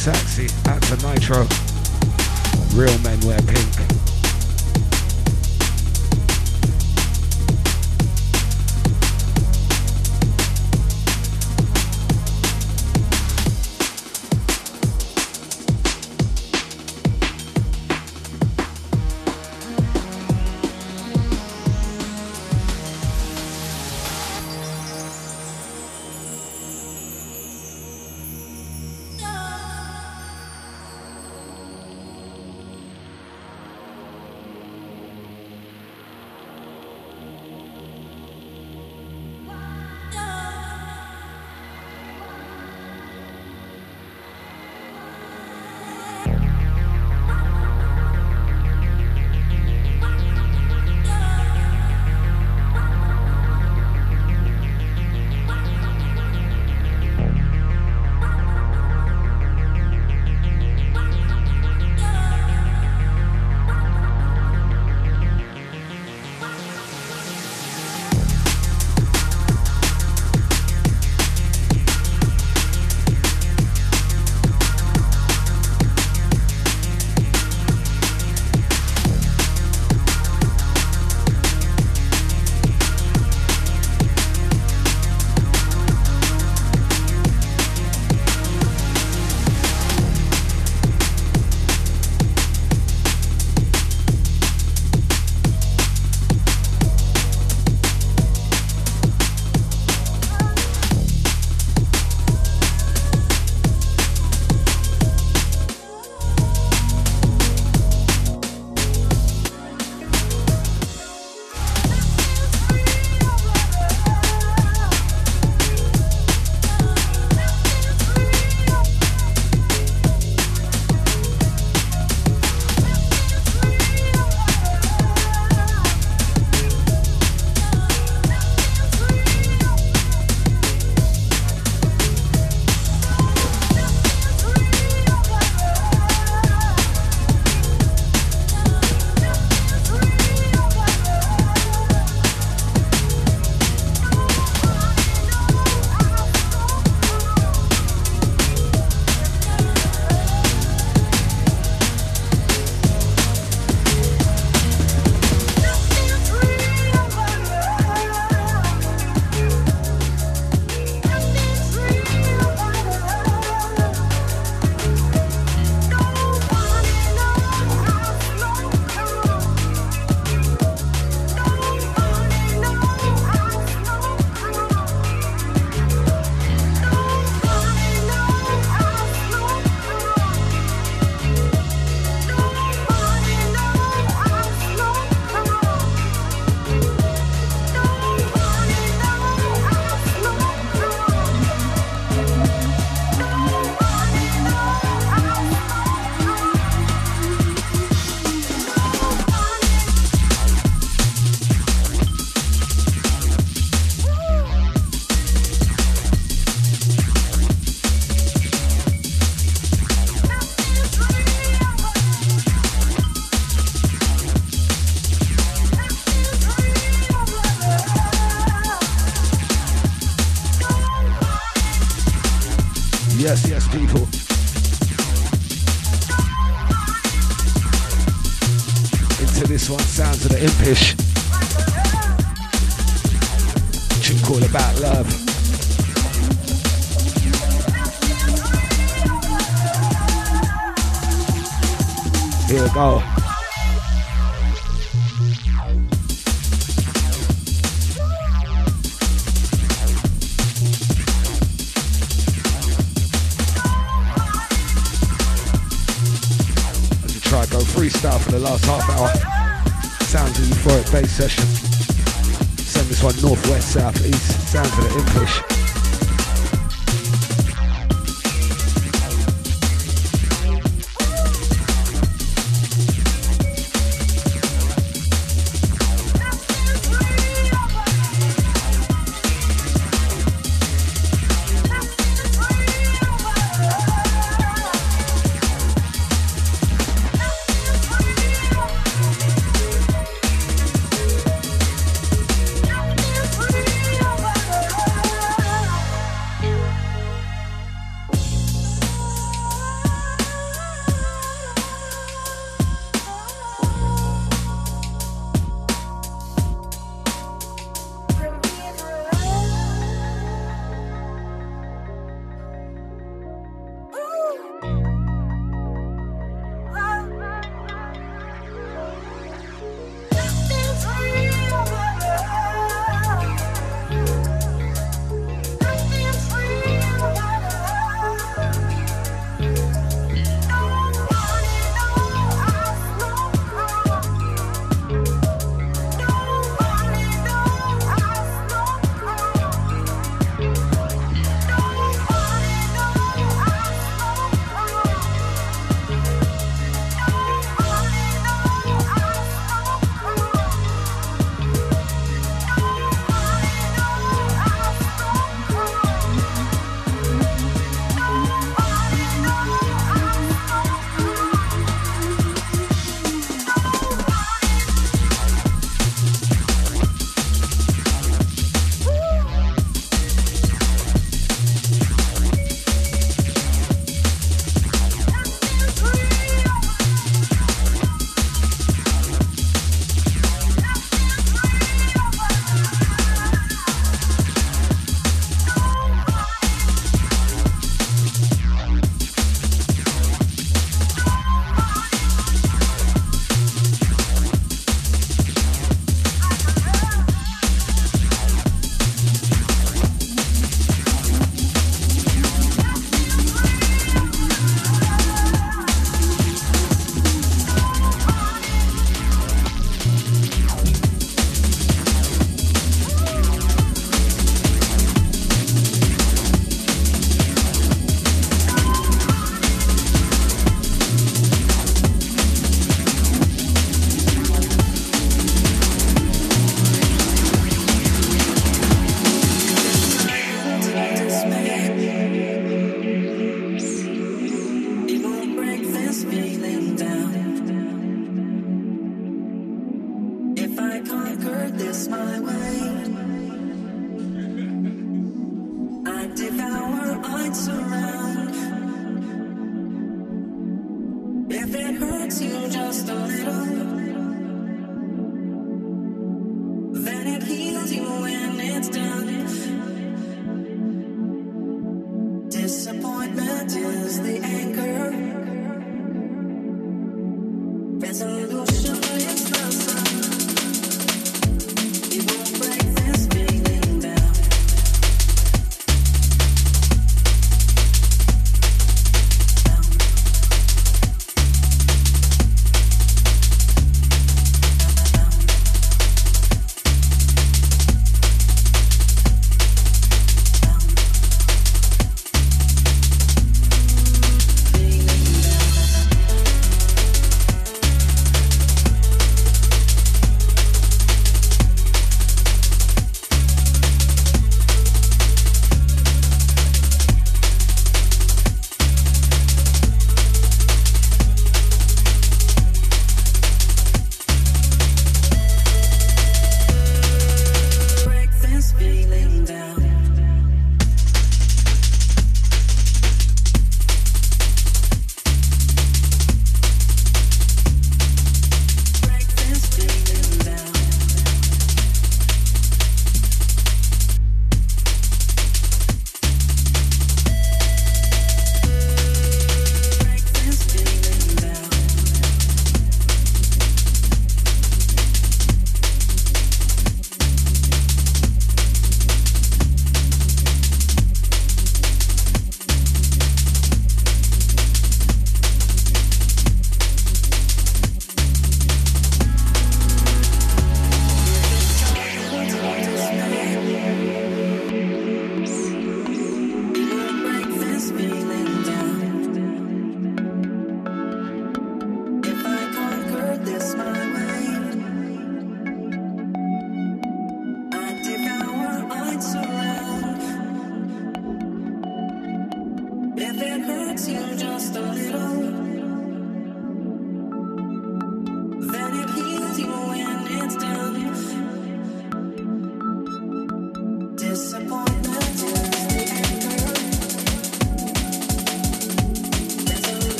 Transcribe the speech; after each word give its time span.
Saxy 0.00 0.46
at 0.66 0.80
the 0.84 0.96
Nitro. 1.06 1.46
Real 2.74 2.98
men 3.00 3.20
wear 3.20 3.38
pink. 3.42 4.09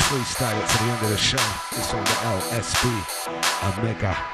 Freestyle 0.00 0.60
to 0.66 0.84
the 0.84 0.90
end 0.90 1.02
of 1.04 1.10
the 1.10 1.16
show. 1.16 1.36
This 1.70 1.92
on 1.92 2.04
the 2.04 2.10
LSB 2.10 3.78
Omega. 3.78 4.31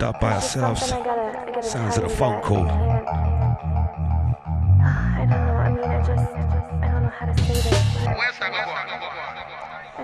Into 0.00 0.06
a 0.06 0.12
little 0.12 0.12
dub 0.12 0.20
by 0.20 0.34
ourselves. 0.34 0.88
Sounds 1.68 1.96
of 1.96 2.04
the 2.04 2.08
phone 2.08 2.40
call. 2.42 2.66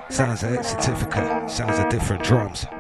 Sounds 0.09 0.43
of 0.43 0.55
X 0.55 0.69
certificate. 0.69 1.51
Sounds 1.51 1.79
of 1.79 1.89
Different 1.91 2.25
Drumz. 2.25 2.74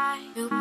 I 0.00 0.20
will 0.36 0.57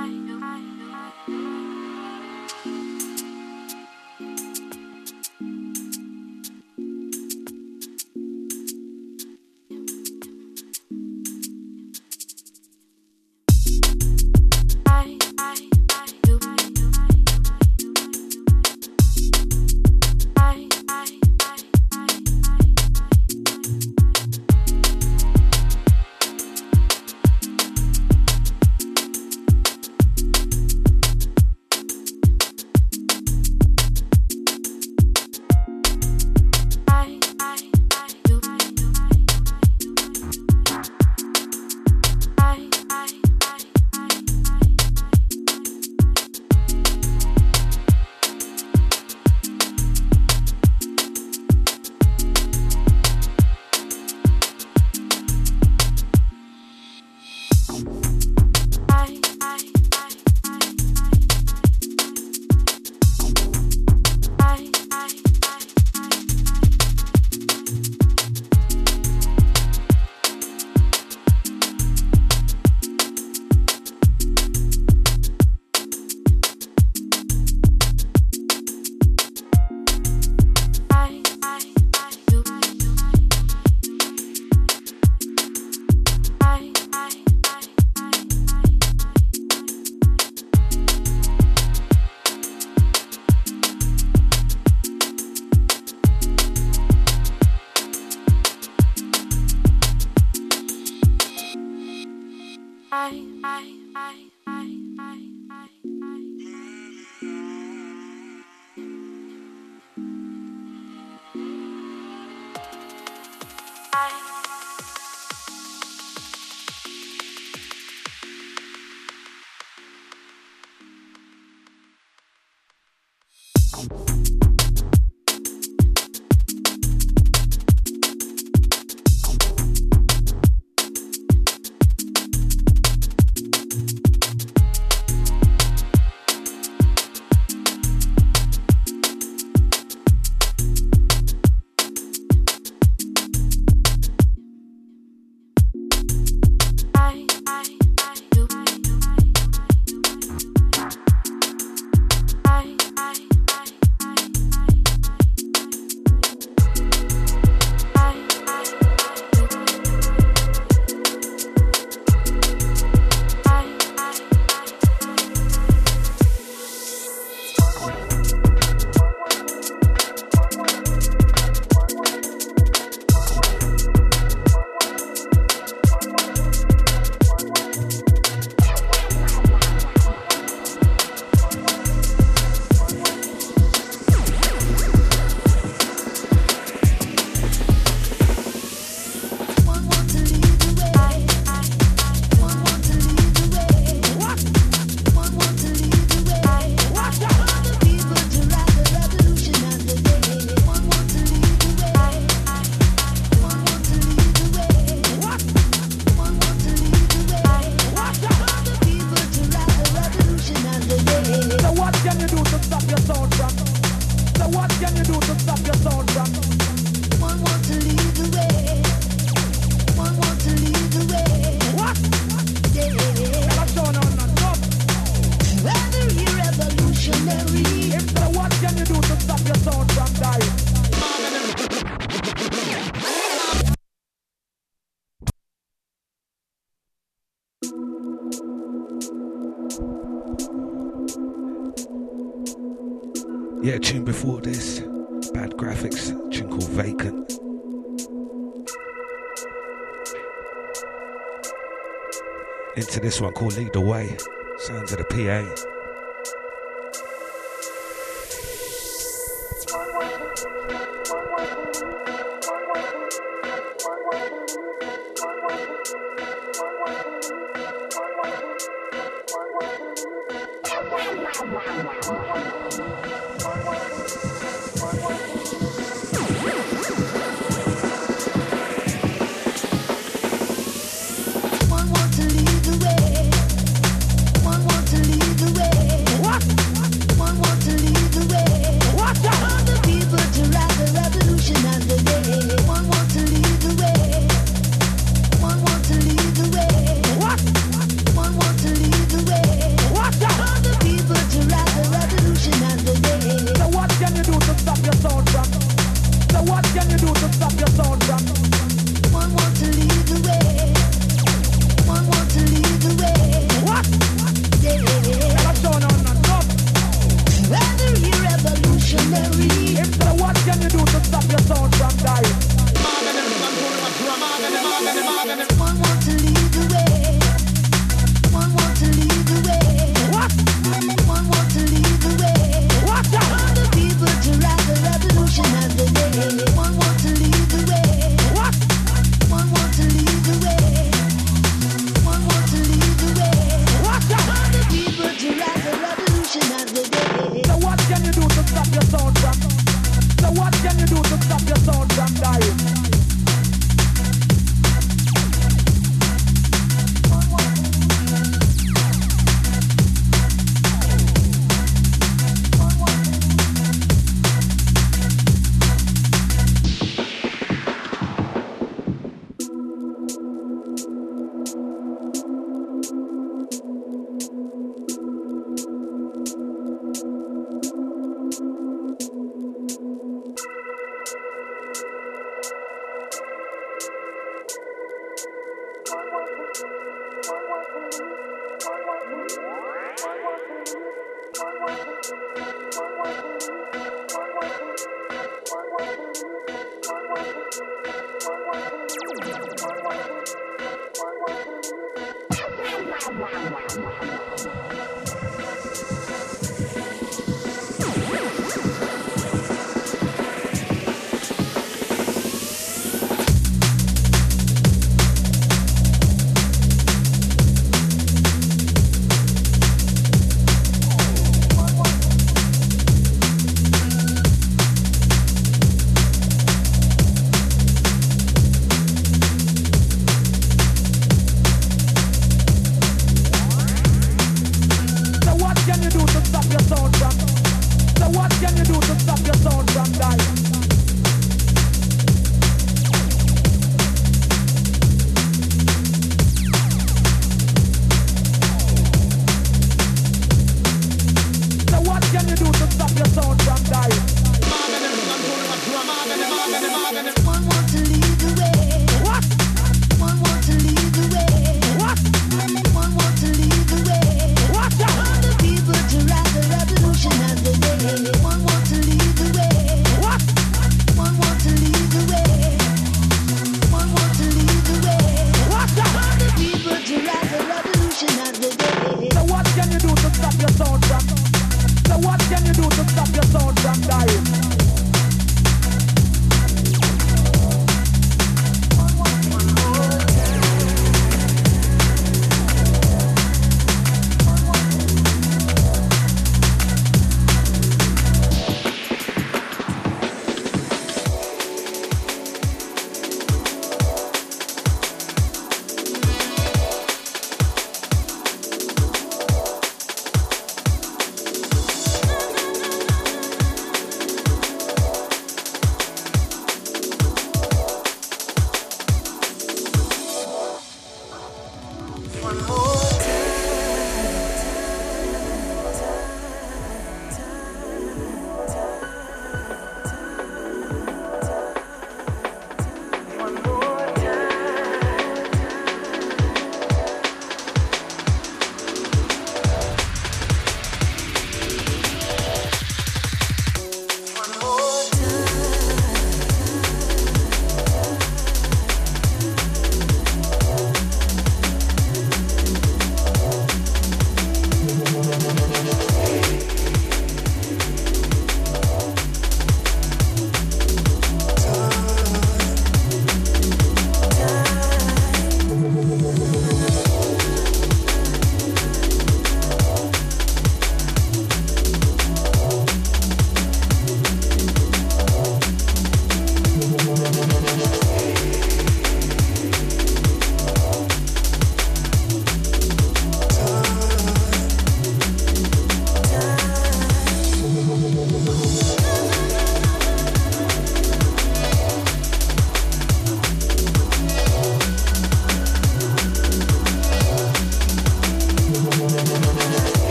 this 253.08 253.22
one 253.22 253.32
called 253.32 253.56
Lead 253.56 253.72
the 253.72 253.80
Way. 253.80 254.18
Sounds 254.58 254.92
of 254.92 254.98
the 254.98 255.06
PA. 255.06 255.77